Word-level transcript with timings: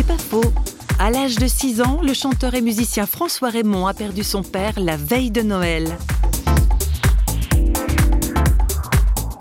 C'est 0.00 0.06
pas 0.06 0.16
faux. 0.16 0.54
À 0.98 1.10
l'âge 1.10 1.36
de 1.36 1.46
6 1.46 1.82
ans, 1.82 2.00
le 2.02 2.14
chanteur 2.14 2.54
et 2.54 2.62
musicien 2.62 3.04
François 3.04 3.50
Raymond 3.50 3.86
a 3.86 3.92
perdu 3.92 4.24
son 4.24 4.42
père 4.42 4.72
la 4.78 4.96
veille 4.96 5.30
de 5.30 5.42
Noël. 5.42 5.94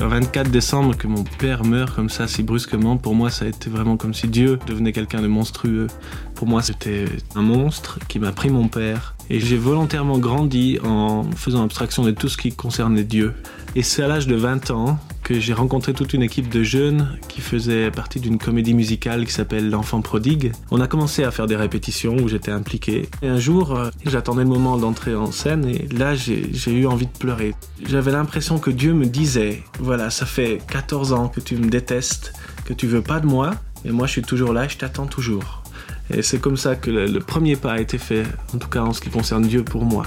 Le 0.00 0.06
24 0.08 0.50
décembre, 0.50 0.96
que 0.96 1.06
mon 1.06 1.22
père 1.22 1.62
meurt 1.64 1.94
comme 1.94 2.08
ça, 2.08 2.26
si 2.26 2.42
brusquement, 2.42 2.96
pour 2.96 3.14
moi, 3.14 3.30
ça 3.30 3.44
a 3.44 3.48
été 3.48 3.70
vraiment 3.70 3.96
comme 3.96 4.14
si 4.14 4.26
Dieu 4.26 4.58
devenait 4.66 4.90
quelqu'un 4.90 5.22
de 5.22 5.28
monstrueux. 5.28 5.86
Pour 6.34 6.48
moi, 6.48 6.60
c'était 6.60 7.04
un 7.36 7.42
monstre 7.42 8.00
qui 8.08 8.18
m'a 8.18 8.32
pris 8.32 8.50
mon 8.50 8.66
père. 8.66 9.14
Et 9.30 9.38
j'ai 9.38 9.58
volontairement 9.58 10.18
grandi 10.18 10.80
en 10.84 11.22
faisant 11.36 11.62
abstraction 11.62 12.02
de 12.02 12.10
tout 12.10 12.28
ce 12.28 12.36
qui 12.36 12.50
concernait 12.50 13.04
Dieu. 13.04 13.32
Et 13.76 13.84
c'est 13.84 14.02
à 14.02 14.08
l'âge 14.08 14.26
de 14.26 14.34
20 14.34 14.72
ans 14.72 14.98
que 15.28 15.38
j'ai 15.38 15.52
rencontré 15.52 15.92
toute 15.92 16.14
une 16.14 16.22
équipe 16.22 16.48
de 16.48 16.62
jeunes 16.62 17.18
qui 17.28 17.42
faisaient 17.42 17.90
partie 17.90 18.18
d'une 18.18 18.38
comédie 18.38 18.72
musicale 18.72 19.26
qui 19.26 19.32
s'appelle 19.32 19.68
L'enfant 19.68 20.00
prodigue. 20.00 20.52
On 20.70 20.80
a 20.80 20.86
commencé 20.86 21.22
à 21.22 21.30
faire 21.30 21.46
des 21.46 21.54
répétitions 21.54 22.16
où 22.16 22.28
j'étais 22.28 22.50
impliqué. 22.50 23.10
Et 23.20 23.28
un 23.28 23.38
jour, 23.38 23.76
euh, 23.76 23.90
j'attendais 24.06 24.44
le 24.44 24.48
moment 24.48 24.78
d'entrer 24.78 25.14
en 25.14 25.30
scène 25.30 25.66
et 25.66 25.86
là, 25.88 26.14
j'ai 26.14 26.72
eu 26.72 26.86
envie 26.86 27.04
de 27.04 27.18
pleurer. 27.18 27.54
J'avais 27.86 28.10
l'impression 28.10 28.58
que 28.58 28.70
Dieu 28.70 28.94
me 28.94 29.04
disait, 29.04 29.62
voilà, 29.78 30.08
ça 30.08 30.24
fait 30.24 30.62
14 30.66 31.12
ans 31.12 31.28
que 31.28 31.40
tu 31.40 31.56
me 31.56 31.68
détestes, 31.68 32.32
que 32.64 32.72
tu 32.72 32.86
veux 32.86 33.02
pas 33.02 33.20
de 33.20 33.26
moi, 33.26 33.50
et 33.84 33.90
moi 33.90 34.06
je 34.06 34.12
suis 34.12 34.22
toujours 34.22 34.54
là, 34.54 34.66
je 34.66 34.78
t'attends 34.78 35.06
toujours. 35.06 35.62
Et 36.10 36.22
c'est 36.22 36.40
comme 36.40 36.56
ça 36.56 36.74
que 36.74 36.90
le, 36.90 37.20
premier 37.20 37.56
pas 37.56 37.72
a 37.72 37.80
été 37.80 37.98
fait, 37.98 38.24
en 38.54 38.58
tout 38.58 38.68
cas 38.68 38.80
en 38.80 38.94
ce 38.94 39.02
qui 39.02 39.10
concerne 39.10 39.46
Dieu 39.46 39.62
pour 39.62 39.84
moi. 39.84 40.06